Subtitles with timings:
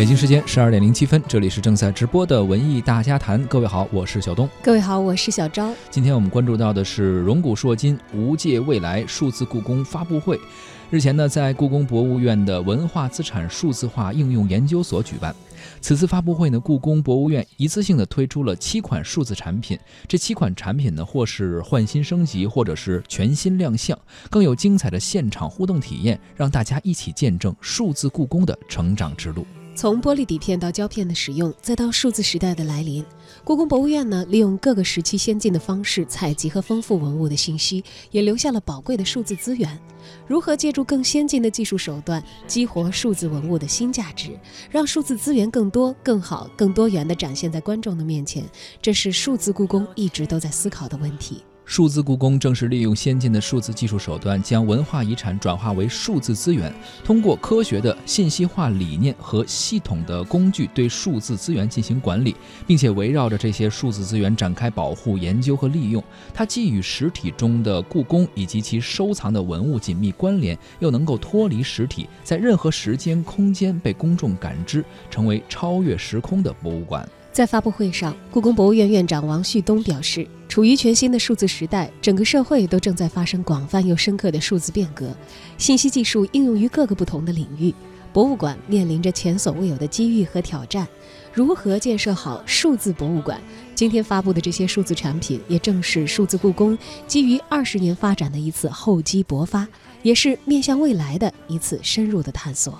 [0.00, 3.44] 北京时间十二点零七分，这里是正在直播的文艺大家谈。
[3.44, 4.48] 各位好，我是小东。
[4.62, 5.74] 各位好，我是小昭。
[5.90, 10.40] 今天我们关注到的是荣古烁今，无界未来数字故宫发布会。
[10.88, 15.36] 日前呢，在故宫博物院的文化资产数字化应用研究所举办。
[15.82, 19.78] 此次发布会呢，故宫博物院一次性的推出了七款数字产品。
[20.08, 23.98] 这七款产品呢，或是换新升级，或者是全新亮相，
[24.30, 29.46] 更有精彩的现场互动体验，让大家一起见证数字故宫的成长之路。
[29.80, 33.02] 从玻璃底片到胶片的使用，再到数字时代的来临，
[33.44, 39.80] 故宫博物院呢，利用各个时期先进的方式采集和丰富文物的信息，也留下了宝贵的数字资源。
[40.26, 44.38] 如何借助更先进的技术手段，激活数字文物的新价值，
[44.70, 48.44] 让数字资源更多、更好、更多元地展现在观众的面前，
[48.82, 51.42] 这是数字故宫一直都在思考的问题。
[51.70, 56.74] 数字故宫正是利用先进的数字技术手段，将文化遗产转化为数字资源，
[57.04, 62.34] 通过科学的信息化理念和系统的工具，对数字资源进行管理，
[62.66, 66.02] 并且围绕着这些数字资源展开保护、研究和利用。
[66.34, 77.08] 它既与实体中的故宫以及其收藏的文物紧密关联，又能够脱离实体，在任何时间空间被公众感知，成为超越时空的博物馆。
[77.32, 85.14] 在发布会上，故宫博物院院长王旭东表示，处于全新的数字时代，整个社会都正在发生广泛又深刻的数字变革，
[85.56, 87.72] 信息技术应用于各个不同的领域，
[88.12, 90.86] 博物馆面临着前所未有的机遇和挑战。
[91.32, 93.40] 如何建设好数字博物馆？
[93.76, 99.66] 今天发布的这些数字产品，也正是数字故宫基于二十年发展的一次厚积薄发，
[100.02, 102.76] 也是面向未来的一次深入的探索。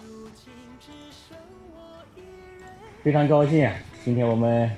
[3.04, 3.70] 非常高兴。
[4.02, 4.70] 今天我们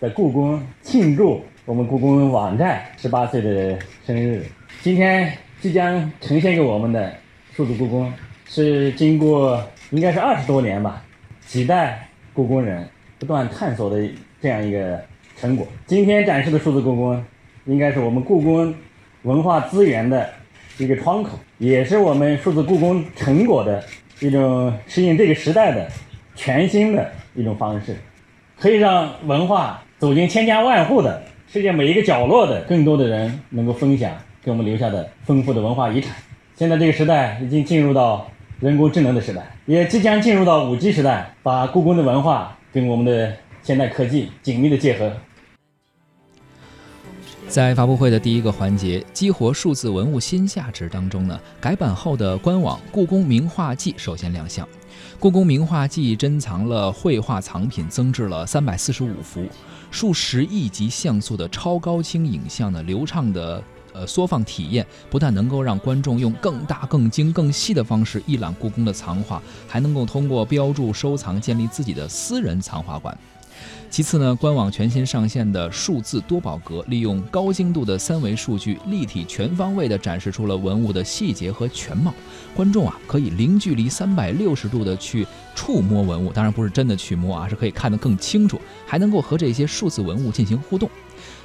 [0.00, 4.46] 在故宫庆祝我们故宫网站十八岁的生日。
[4.80, 7.12] 今天即将呈现给我们的
[7.52, 8.10] 数字故宫，
[8.46, 11.04] 是经过应该是二十多年吧，
[11.46, 14.08] 几代故宫人不断探索的
[14.40, 14.98] 这样一个
[15.36, 15.66] 成果。
[15.86, 17.22] 今天展示的数字故宫，
[17.66, 18.74] 应该是我们故宫
[19.24, 20.26] 文化资源的
[20.78, 23.84] 一个窗口，也是我们数字故宫成果的
[24.20, 25.86] 一种适应这个时代的
[26.34, 27.94] 全新的一种方式。
[28.62, 36.14] 可以让文化走进千家万户的世界每一个角落的更多的人能够分享给我们留下的丰富的文化遗产。
[36.54, 38.24] 现在这个时代已经进入到
[38.60, 43.34] 人工智能的时代，也即将进入到五 G 时代，把故宫的文化跟我们的
[43.64, 45.12] 现代科技紧密的结合。
[47.48, 54.66] 在发布会的第一个环节“激活数字文物新价值”当中呢，改版后的官网“故宫名画记”首先亮相。
[55.22, 59.46] 故宫名画记珍藏了绘画藏品增至了三百四十五幅，
[59.88, 63.62] 数十亿级像素的超高清影像的流畅的
[63.92, 73.16] 呃缩放体验，不但能够让观众用更大、更精、更细的方式一览故宫的藏画，还能够通过标注收藏建立自己的私人藏画馆。
[73.92, 82.14] 其次呢，官网全新上线的数字多宝格，利用高精度的三维数据，立体全方位地展示出了文物的细节和全貌。
[82.56, 90.88] 观众啊，可以零距离、三百六十度地去触摸文物，当然不是真的去摸啊，是可以看得更清楚，还能够和这些数字文物进行互动。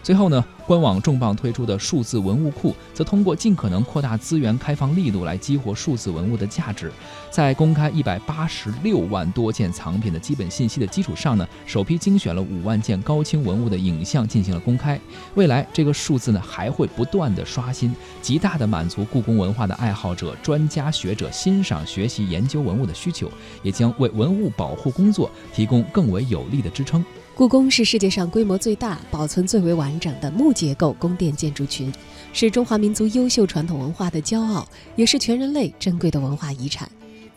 [0.01, 6.91] 最后呢，官网重磅推出的数字文物库，则通过尽可能扩大资源开放力度来激活数字文物的价值。
[7.31, 14.99] 在公开一百八十六万多件藏品的基本信息的基础上呢，首批精选了五万件高清文物的影像进行了公开。
[15.35, 23.31] 未来这个数字呢，还会不断的刷新，极大的满足故宫文化的爱好者、专家学者欣赏、学习、研究文物的需求，
[23.63, 27.05] 也将为文物保护工作提供更为有力的支撑。
[27.35, 31.93] 故宫是世界上规模最大、保存最为完整的木结构宫殿建筑群，
[32.33, 36.89] 是中华民族优秀传统文化的骄傲，也是全人类珍贵的文化遗产。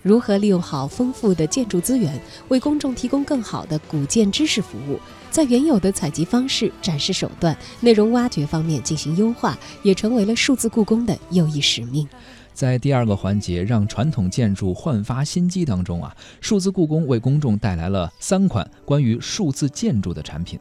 [0.03, 4.99] 如何利用好丰富的建筑资源，为公众提供更好的古建知识服务，
[5.31, 12.09] 在原有的采集方式、展示手段、内容挖掘方面进行优化，也成为了数字故宫的又一使命。
[12.55, 20.59] 在第二个环节“让传统建筑焕发新机”当中啊，数字故宫为公众带来了三款关于数字建筑的产品。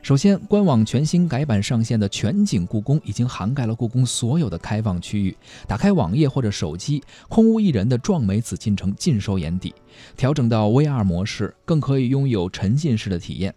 [0.00, 5.36] 首先，官网全新改版上线的全景故宫已经涵盖了故宫所有的开放区域。
[5.66, 9.74] 打开网页或者手机，空无一人的壮美紫禁城尽收眼底。
[10.16, 13.54] 调整到 VR 模式，更可以拥有沉浸式的体验。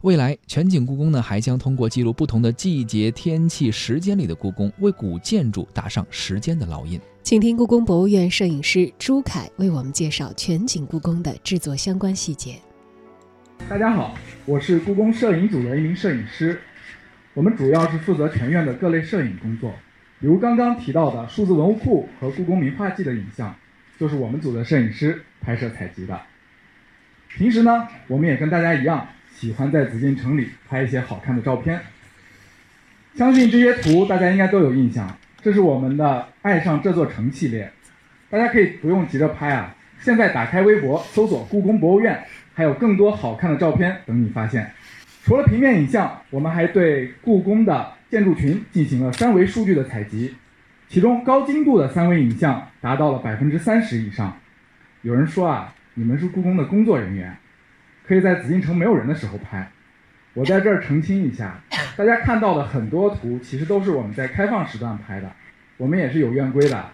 [0.00, 7.00] 未来，全景故宫呢还将通过记录不同的季节、天气、时间里的故宫，为古建筑打上时间的烙印。
[7.22, 12.60] 请听故宫博物院摄影师朱凯为我们介绍全景故宫的制作相关细节。
[13.68, 16.60] 大家好，我是故宫摄影组的一名摄影师，
[17.32, 19.74] 我们主要是负责全院的各类摄影工作，
[20.20, 23.54] 比如刚刚提到的数字文物库和故宫名画记的影像，
[23.98, 26.20] 就是我们组的摄影师拍摄采集的。
[27.28, 31.80] 平时呢，我们也跟大家一样，喜欢在紫禁城里拍一些好看的照片。
[33.14, 37.70] 相信这些图大家应该都有印象，这是我们的“爱上这座城”系列。
[38.28, 42.22] 大家可以不用急着拍啊，现在打开微博搜索“故宫博物院”，
[42.54, 44.72] 还有更多好看的照片等你发现。
[45.24, 50.34] 除了平面影像，我们还对故宫的建筑群进行了三维数据的采集，
[50.88, 54.36] 其中高精度的三维影像达到了百分之三十以上。
[55.02, 57.36] 有人说啊，你们是故宫的工作人员，
[58.06, 59.70] 可以在紫禁城没有人的时候拍。
[60.34, 61.60] 我在这儿澄清一下，
[61.96, 65.30] 大家看到的很多图其实都是我们在开放时段拍的，
[65.76, 66.84] 我们也是有院规的。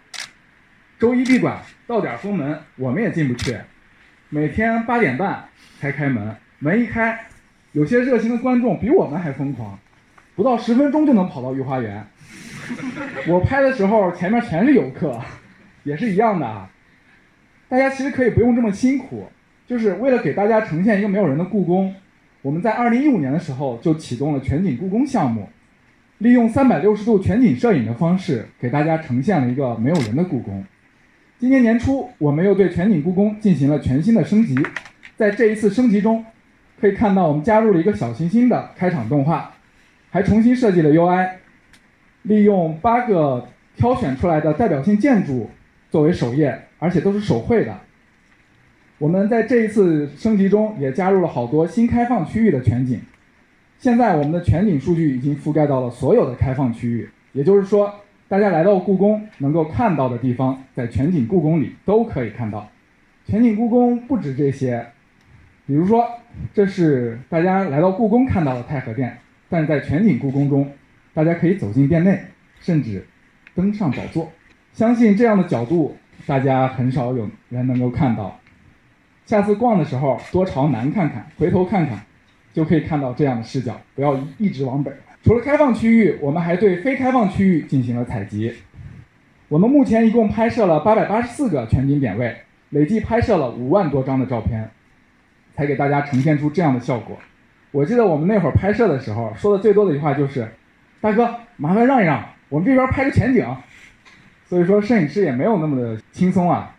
[0.99, 3.57] 周一闭馆，到点封门，我们也进不去。
[4.31, 5.43] 每天八点半
[5.81, 7.19] 才开门，门一开。
[7.73, 9.79] 有些热心的观众比我们还疯狂，
[10.37, 12.05] 不到十分钟就能跑到御花园。
[13.27, 15.19] 我拍的时候前面全是游客，
[15.83, 16.69] 也是一样的啊。
[17.71, 19.27] 大家其实可以不用这么辛苦，
[19.67, 21.95] 就是为了给大家呈现一个没有人的故宫，
[22.43, 25.49] 我们在二零一五年的时候就启动了全景故宫项目，
[26.19, 30.63] 利用三百六十度全景摄影的方式给大家呈现了一个没有人的故宫。
[31.39, 34.57] 今年年初，我们又对全景故宫进行了全新的升级，
[35.17, 36.25] 在这一次升级中。
[36.81, 39.55] 可以看到，我们加入了一个小行星的开场动画，
[40.11, 41.29] 还重新设计了 UI，
[42.23, 43.47] 利用八个
[43.77, 45.49] 挑选出来的代表性建筑
[45.91, 47.73] 作为首页，而且都是手绘的。
[48.99, 53.01] 我们在这一次升级中也加入了好多新开放区域的全景。
[53.79, 57.95] 现在我们的全景数据已经覆盖到了所有的开放区域，也就是说，
[58.29, 62.69] 大家来到故宫能够看到的地方，在全景故宫里都可以看到。
[63.25, 64.87] 全景故宫不止这些。
[65.67, 66.07] 比如说，
[66.53, 69.17] 这是大家来到故宫看到的太和殿，
[69.49, 70.71] 但是在全景故宫中，
[71.15, 72.21] 大家可以走进殿内，
[72.61, 73.07] 甚至
[73.55, 74.31] 登上宝座。
[74.75, 75.97] 相信这样的角度，
[76.27, 78.39] 大家很少有人能够看到。
[79.25, 81.99] 下次逛的时候，多朝南看看，回头看看，
[82.53, 83.81] 就可以看到这样的视角。
[83.95, 84.93] 不要一直往北。
[85.29, 88.51] 除了开放区域，我们还对非开放区域进行了采集。
[89.49, 92.35] 我们目前一共拍摄了八百八十四个全景点位，
[92.71, 94.71] 累计拍摄了五万多张的照片。
[95.53, 97.15] 才给大家呈现出这样的效果。
[97.73, 100.49] 我记得我们那会儿拍摄的时候，说的最多的一句话就是
[100.99, 101.29] ：“大哥，
[101.59, 103.45] 麻烦让一让，我们这边拍个全景。”
[104.49, 106.75] 所以说，摄影师也没有那么的轻松啊。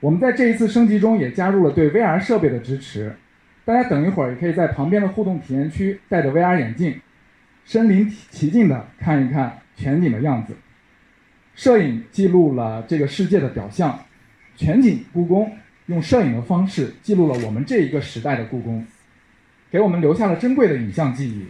[0.00, 3.14] 我们在这一次升级中也加入了对 VR 设备的支持，
[3.64, 7.00] 大家等一会儿也可以在旁边的互动体验区戴着 VR 眼镜，
[7.64, 10.54] 身临其境的看一看全景的样子。
[11.54, 13.98] 摄影记录了这个世界的表象，
[14.56, 15.50] 全景故宫。
[15.86, 18.82] 用摄影的方式记录了我们这一个时代的故宫，
[19.70, 21.44] 给我们留下了珍贵的影像记忆。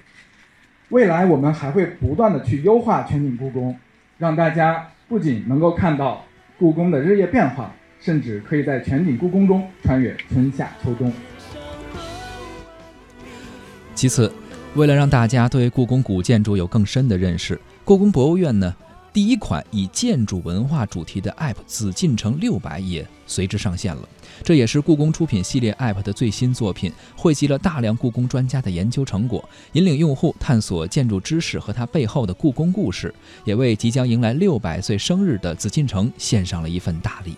[0.88, 3.78] 未来我们还会不断的去优化全景故宫，
[4.18, 6.24] 让大家不仅能够看到
[6.58, 11.12] 故宫的日夜变化，甚至可以在全景故宫中穿越春夏秋冬。
[13.94, 14.34] 其次，
[14.74, 18.74] 为了让大家对故宫古建筑有更深的认识，故宫博物院呢？
[19.12, 24.08] 第一款以建筑文化主题的 App“ 紫禁城六百”也随之上线了。
[24.42, 37.36] 这也是故宫出品系列 App 的最新作品，汇集了大量故宫专家的研究成果，引领用户探索建筑知识和它背后的故宫故事，也为即将迎来六百岁生日的紫禁城献上了一份大礼。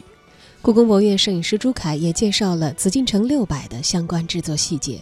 [0.63, 4.99] 故宫博物院摄影师朱凯也介绍了紫禁城六百的相关制作细节。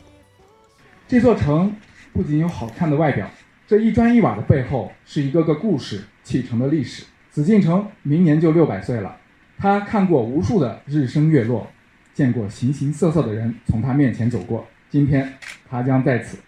[1.06, 1.72] 这座城
[2.14, 3.28] 不仅有好看的外表，
[3.66, 6.02] 这一砖一瓦的背后是一个个故事。
[6.22, 9.14] 启程的历史，紫禁城明年就六百岁了。
[9.58, 11.70] 他看过无数的日升月落，
[12.14, 14.66] 见过形形色色的人从他面前走过。
[14.88, 15.34] 今天，
[15.68, 16.38] 他将在此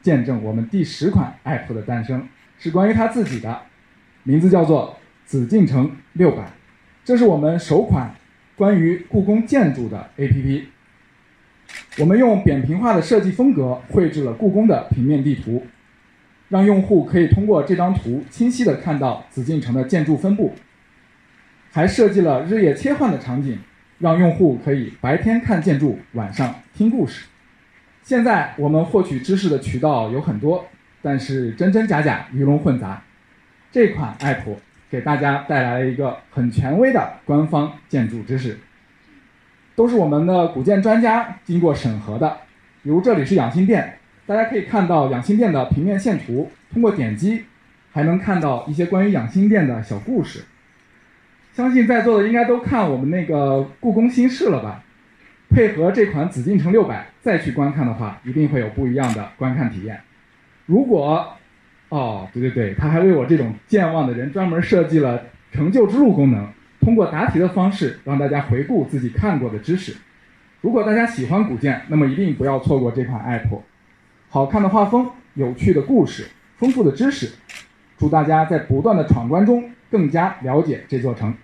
[0.00, 2.28] 见证我们第十款 App 的诞生，
[2.60, 3.62] 是关于他自己的，
[4.22, 6.52] 名字叫做紫禁城六百。
[7.04, 8.14] 这是我们首款
[8.54, 10.64] 关于故宫建筑的 APP。
[11.98, 15.64] 我们用扁平化的设计风格绘制了故宫的平面地图。
[16.50, 20.54] 让用户可以通过这张图清晰地看到紫禁城的建筑分布，
[21.72, 23.58] 还设计了日夜切换的场景，
[23.98, 27.26] 让用户可以白天看建筑，晚上听故事。
[28.02, 30.66] 现在我们获取知识的渠道有很多，
[31.02, 33.02] 但是真真假假，鱼龙混杂。
[33.72, 34.44] 这款 app
[34.90, 38.58] 给大家带来了一个很权威的官方建筑知识，
[39.74, 42.38] 都是我们的古建专家经过审核的。
[42.82, 43.98] 比如这里是养心殿。
[44.26, 47.44] 大家可以看到养心殿的平面线图，通过点击
[47.92, 50.44] 还能看到一些关于养心殿的小故事。
[51.52, 54.82] 相信在座的应该都看我们那个故宫新事了吧？
[55.50, 60.00] 配合这款紫禁城六百再去观看的话，一定会有不一样的观看体验。
[60.64, 61.36] 如果，
[61.90, 66.48] 哦，对对对，他还为我这种健忘的人专门设计了成就之路功能，
[66.84, 69.96] 通过答题的方式让大家回顾自己看过的知识。
[70.60, 73.60] 如果大家喜欢古建，那么一定不要错过这款 App。
[74.28, 77.32] 好看的画风，有趣的故事，丰富的知识，
[77.96, 81.34] 祝大家在不断的闯关中更加了解这座城。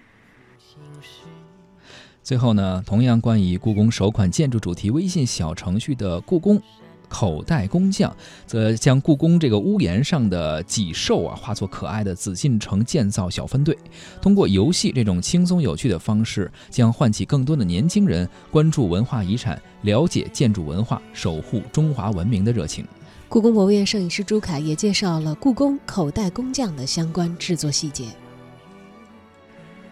[2.23, 6.63] 最后呢，同样关于故宫首款建筑主题微信小程序的故宫。
[7.11, 13.77] 口袋工匠则将故宫这个屋檐上的脊兽啊，化作可爱的紫禁城建造小分队，
[14.23, 22.87] 通过游戏这种轻松有趣的方式，将唤起更多的年轻人关注文化遗产、了解建筑文化、守护中华文明的热情。
[23.29, 28.07] 故宫博物院摄影师朱凯也介绍了故宫口袋工匠的相关制作细节。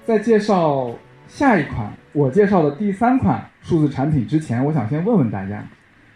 [0.06, 0.90] 在介绍
[1.28, 5.68] 下一款我介绍的第三款数字产品之前，我想先问问大家。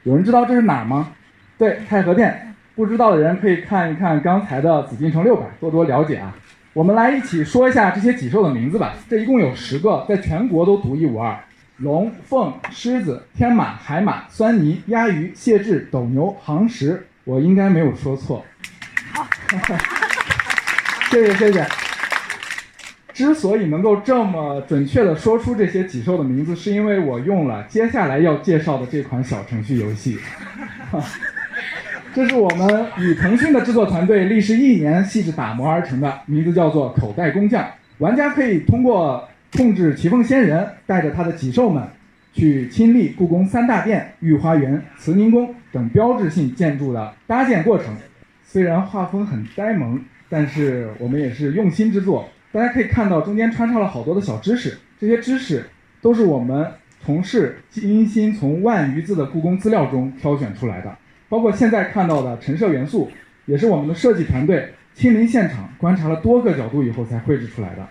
[0.05, 1.13] 有人知道这是哪儿吗？
[1.59, 2.55] 对，太和殿。
[2.75, 6.35] 不知道的人可以看一看刚才的紫禁城六百，多多了解啊。
[6.73, 8.95] 我们来一起说一下这些脊兽的名字吧。
[9.09, 11.39] 这一共有十个，在全国都独一无二。
[11.77, 18.45] 龙、凤、狮子、天马、海马、酸泥、鸭鱼、蟹豸、斗牛、行石，我应该没有说错。
[19.13, 19.27] 好，
[21.11, 21.92] 谢 谢谢谢。
[23.13, 30.19] 之所以能够这么准确地说出这些脊兽的名字，是因为我用了接下来要介绍的这款小程序游戏。
[32.15, 37.63] 这是我们与腾讯的制作团队历时一年细致打磨而成的，名字叫做《口袋工匠》。
[37.99, 39.27] 玩家可以通过
[39.57, 41.83] 控制骑凤仙人，带着他的脊兽们，
[42.35, 47.95] 去亲历故宫三大殿、御花园、慈宁宫等标志性建筑的搭建过程。
[48.45, 52.29] 虽然画风很呆萌，但是我们也是用心之作。
[52.53, 55.65] 大家可以看到，中间穿插了好多的小知识，这些知识
[56.03, 56.71] 都是我们
[57.03, 60.95] 同事精心从万余字的故宫资料中挑选出来的。
[61.31, 63.11] 包括现在看到的陈设元素，
[63.47, 67.89] 也是我们的设计团队亲临现场观察了多个角度以后才绘制出来的。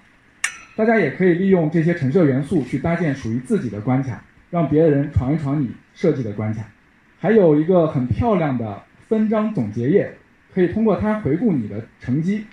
[0.76, 6.62] 大家也可以利用这些陈设元素去搭建属于自己的关卡，让别人闯一闯你设计的关卡。
[7.20, 10.14] 还有一个很漂亮的分章总结页，
[10.54, 12.46] 可以通过它回顾你的成绩，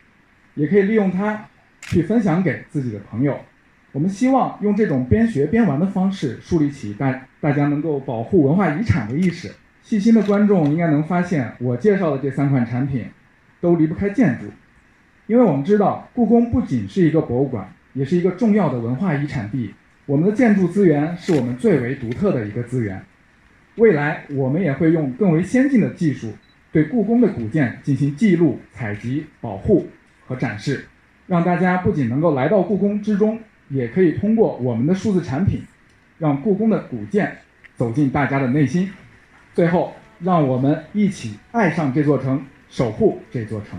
[0.54, 1.46] 也可以利用它。
[1.88, 3.38] 去分享给自己的朋友，
[3.92, 9.50] 我们希望用这种边学边玩的方式，树立起大大家能够保护文化遗产的意识。
[9.82, 13.06] 细心的观众应该能发现，我介绍的这三款产品，
[13.58, 14.44] 都离不开建筑，
[15.26, 19.74] 因为我们知道，故宫不仅是一个博物馆，也是一个重要的文化遗产地。
[20.04, 23.02] 我们的建筑资源是我们最为独特的一个资源。
[23.76, 26.34] 未来，我们也会用更为先进的技术，
[26.70, 29.86] 对故宫的古建进行记录、采集、保护
[30.26, 30.84] 和展示。
[31.28, 35.62] 让大家不仅能够来到故宫之中，也可以通过我们的数字产品，
[36.18, 37.38] 让故宫的古建
[37.76, 38.90] 走进大家的内心。
[39.54, 43.78] 最后，让我们一起爱上这座城，守护这座城。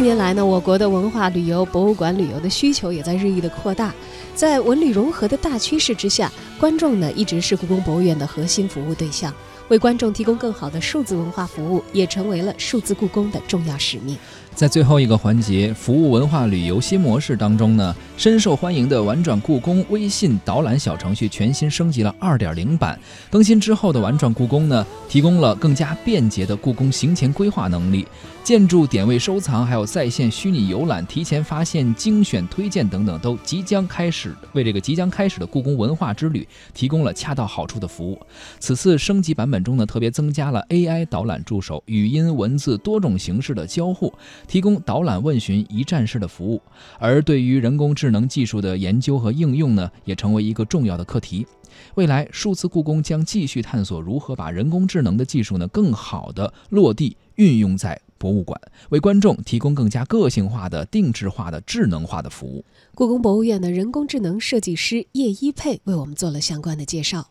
[0.00, 3.94] 近年来呢，我国的文化旅游、博物馆旅游的需求也在日益的扩大。
[4.34, 9.30] 在文旅融合的大趋势之下，观众呢一直是故宫博物院的核心服务对象。
[9.68, 14.16] 为观众提供更好的数字文化服务，也成为了数字故宫的重要使命。
[14.54, 22.98] 在最后一个环节，服务文化旅游新模式当中呢，深受欢迎的玩转故宫微信导览小程序全新升级了2.0版。
[23.30, 28.08] 更新之后的玩转故宫呢，提供了更加便捷的故宫行前规划能力。
[28.42, 38.20] 建筑点位收藏，还有在线虚拟游览、提前发现、精选推荐等等，都即将开始，为这个即将开始的故宫文化之旅提供了恰到好处的服务。
[38.58, 44.12] 此次升级版本中呢，特别增加了 AI 导览助手、语音、文字多种形式的交互，
[44.48, 46.60] 提供导览问询一站式的服务。
[46.98, 51.46] 而对于人工智能技术的研究和应用呢，也成为一个重要的课题。
[51.94, 58.00] 未来，数字故宫将继续探索如何把人工智能的技术呢，更好的落地运用在。
[58.20, 58.60] 博物馆
[58.90, 62.62] 为观众提供更加个性化的、定制化的、智能化的服务。
[62.94, 67.30] 故宫博物院的人工智能设计师叶一佩为我们做了相关的介绍。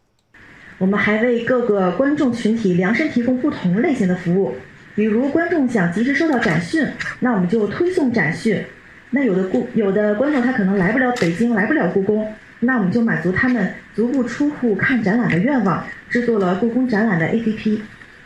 [0.80, 4.56] 我们还为各个观众群体量身提供不同类型的服务，
[4.96, 6.88] 比如观众想及时收到展讯，
[7.20, 8.66] 那我们就推送展讯。
[9.12, 17.80] 那有的故有的观众他可能来不了北京，来不了故宫，那我们就满足他们足不出户看展览的愿望，制作了故宫展览的 APP。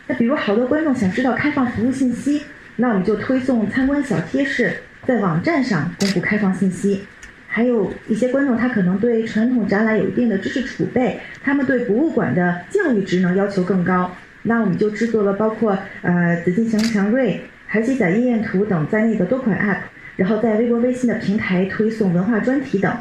[0.06, 2.42] 那比如好多观众想知道开放服务信息，
[2.76, 4.72] 那我们就推送参观小贴士，
[5.06, 7.02] 在网站上公布开放信息。
[7.46, 14.10] 还有一些观众他可能对传统展览有一定的知识储备，他们对博物馆的教育职能要求更高，
[14.42, 19.78] 那我们就制作了包括呃紫禁城祥瑞、海西载夜宴图等在内的多款 App，
[20.16, 22.92] 然后在微博、微信的平台推送文化专题等。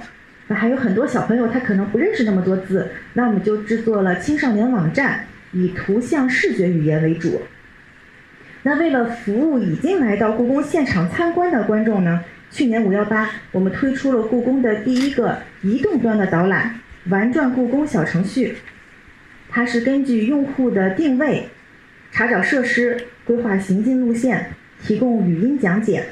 [0.48, 7.42] 那还有很多小朋友他可能不认识那么多字，那我们就制作了青少年网站，以图像视觉语言为主。
[8.66, 16.80] 那为了服务已经来到故宫现场参观的观众呢，去年五幺八我们推出了故宫的第一个移动端的导览
[17.10, 18.56] “玩转故宫”小程序，
[19.50, 21.50] 它是根据用户的定位，
[22.12, 24.52] 查找设施、规划行进路线，
[24.82, 26.06] 提供语音讲解。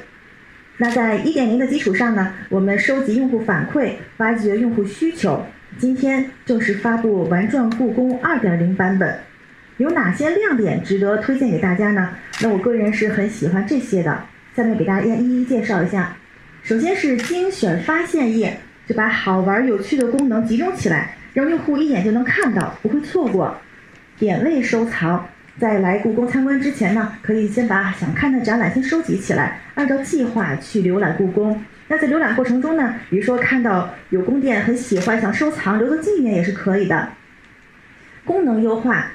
[0.76, 5.46] 那在一点零的基础上呢，我们收集用户反馈，挖掘用户需求。
[5.78, 9.18] 今天正式发布玩转故宫二点零版本，
[9.82, 12.10] 有哪些亮点值得推荐给大家呢？
[12.40, 14.24] 那我个人是很喜欢这些的，
[14.54, 16.16] 下面给大家一一介绍一下。
[16.62, 23.56] 首先是精选发现页，就把好玩有趣的功能集中起来，让用户一眼就能看到，不会错过。
[24.18, 25.26] 点位收藏。
[25.58, 31.60] 在来故宫参观之前呢，可以先把想看的展览先收集起来，按照计划去浏览故宫。
[31.88, 37.08] 那在浏览过程中呢，比如说看到有宫殿很喜欢，想收藏留作纪念也是可以的。
[38.24, 39.10] 功能优化，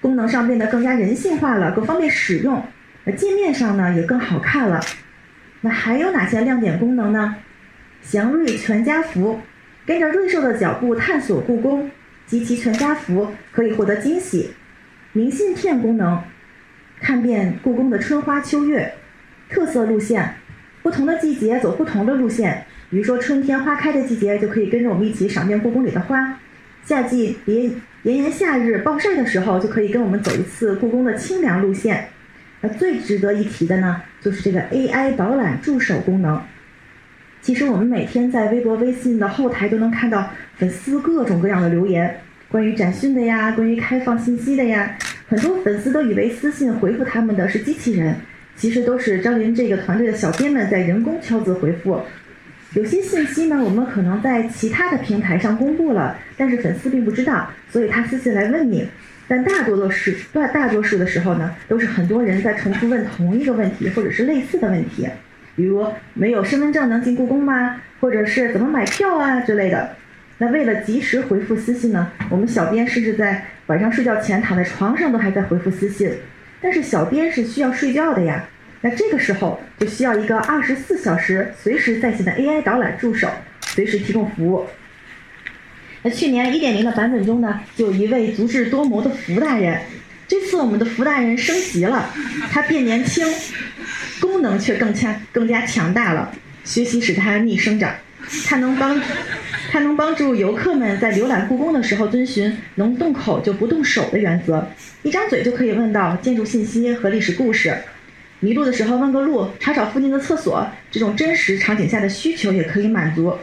[0.00, 2.62] 功能上变得更加人性化了，更方便使用。
[3.04, 4.80] 那界面上呢也更好看了。
[5.60, 7.36] 那还有哪些亮点功能呢？
[8.02, 9.40] 祥瑞全家福，
[9.84, 11.90] 跟着瑞兽的脚步探索故宫，
[12.26, 14.52] 集齐全家福可以获得惊喜。
[15.12, 16.22] 明信片功能，
[17.00, 18.94] 看遍故宫的春花秋月，
[19.50, 20.36] 特色路线，
[20.82, 22.64] 不同的季节走不同的路线。
[22.88, 26.16] 比如说春天花开的季节，就可以跟着我们一起赏遍故宫里的花；
[26.84, 27.70] 夏季炎
[28.02, 32.08] 炎炎夏日暴晒的时候，就可以跟我们走一次故宫的清凉路线。
[32.60, 36.40] 那最值得一提的呢，就是这个 AI 导览助手功能。
[37.42, 42.14] 其实我们每天在微博、微信的后台都能看到粉丝各种各样的留言。
[42.48, 44.94] 关于展讯的呀，关于开放信息的呀，
[45.28, 48.14] 很多粉丝都以为私信回复他们的是机器人，
[48.56, 52.00] 其实都是张林这个团队的小编们在人工敲字回复。
[52.74, 58.88] 有些信息呢，我们可能在其他的平台上公布了，但是粉丝并不知道，所以他私信来问你。
[59.26, 65.08] 但大多数是大大多数的时候呢，都是很多人在重复问同一个问题，或者是类似的问题，
[65.56, 67.80] 比如没有身份证能进故宫吗？
[68.00, 69.90] 或者是怎么买票啊之类的。
[70.38, 76.12] 那为了及时回复私信呢，我们小编甚至在晚上睡觉前躺在床上都还在回复私信。
[76.60, 78.44] 但是小编是需要睡觉的呀，
[78.82, 83.28] 那这个时候就需要一个二十四小时随时在线的 AI 导览助手，
[83.68, 84.66] 随时提供服务。
[86.02, 89.80] 那去年一点零的版本中呢，就有一位足智多谋的福大人，
[90.26, 92.12] 这次我们的福大人升级了，
[92.50, 93.26] 他变年轻，
[94.20, 96.32] 功能却更强更加强大了，
[96.64, 97.94] 学习使他逆生长，
[98.46, 99.00] 他能帮。
[99.72, 104.66] 他能帮助游客们在浏览故宫的时候遵循“能动口就不动手”的原则，
[105.04, 107.72] 一张嘴就可以问到建筑信息和历史故事。
[108.40, 113.36] 迷路的时候问个路，查找附近的厕所，这种真实场景下的需求也可以满足。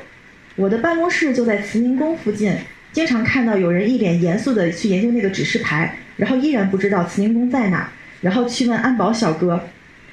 [0.55, 2.51] 我的办公室就在慈宁宫附近，
[2.91, 9.63] 经常看到有人一脸严肃地去研究那个指示牌，然后依然不知道慈宁宫在哪，然后去问安保小哥。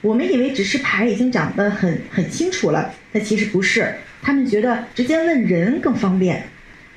[0.03, 3.95] 我们以为指示牌已经讲得很很清楚了，但其实不是。
[4.21, 6.45] 他们觉得直接问人更方便。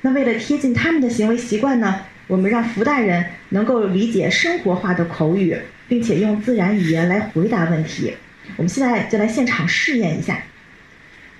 [0.02, 5.56] 那为了贴近他们的行为习惯呢，我们让福大人能够理解生活化的口语，
[5.88, 8.14] 并且用自然语言来回答问题。
[8.56, 10.42] 我们现在就来现场试验一下。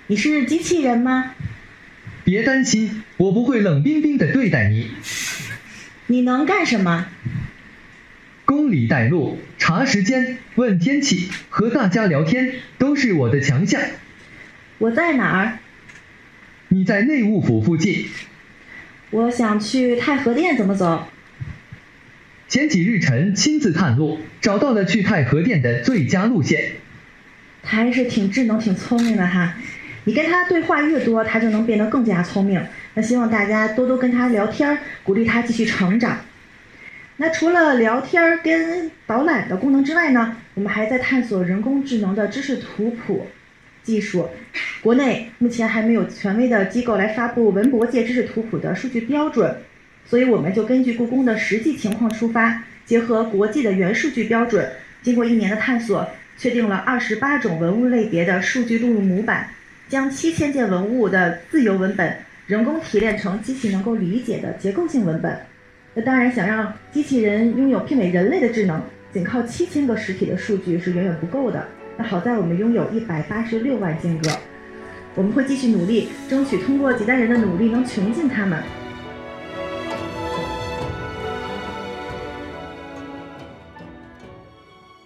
[0.07, 1.35] 你是机器人吗？
[2.23, 4.91] 别担心，我不会冷冰冰的对待你。
[6.07, 7.07] 你能干什么？
[8.45, 9.39] 宫里带路。
[9.57, 13.79] 查时间、问天气、和大家聊天都是我的强项。
[14.79, 15.59] 我在哪儿？
[16.69, 18.07] 你在内务府附近。
[19.11, 21.07] 我想去太和殿，怎么走？
[22.49, 26.71] 前几日臣亲自探路，找到了去太和殿的最佳路线。
[27.61, 29.53] 他还是挺智能、挺聪明的哈。
[30.05, 32.59] 你跟他对话越多，他就能变得更加聪明。
[32.95, 36.21] 那希望大家多多跟他聊天，鼓励他继续成长。
[37.17, 43.27] 那除了聊天跟导览的功能之外呢，我们还在探索人工智能的知识图谱
[43.83, 44.27] 技术。
[44.81, 49.55] 国内目前还没有权威的机构来发布文博界知识图谱的数据标准，
[50.05, 54.69] 所以我们就根据故宫的实际情况出发，结合国际的原数据标准，
[55.01, 56.07] 经过一年的探索，
[56.37, 59.47] 确定了二十八种文物类别的数据录入模板，
[59.87, 62.15] 将七千件文物的自由文本
[62.47, 65.37] 人工提炼成机器能够理解的结构性文本。
[65.93, 68.81] 那当然，想让机器人拥有媲美人类的智能，
[69.11, 71.65] 仅靠七千个实体的数据是远远不够的。
[71.97, 74.29] 那好在我们拥有一百八十六万间隔，
[75.15, 78.63] 我们会继续努力，争取通过几代人的努力能穷尽它们。